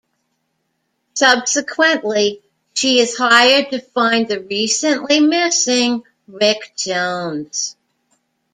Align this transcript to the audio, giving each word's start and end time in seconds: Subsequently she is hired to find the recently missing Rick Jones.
Subsequently 1.13 2.41
she 2.73 2.97
is 3.01 3.15
hired 3.15 3.69
to 3.69 3.79
find 3.81 4.27
the 4.27 4.39
recently 4.41 5.19
missing 5.19 6.01
Rick 6.27 6.73
Jones. 6.75 7.75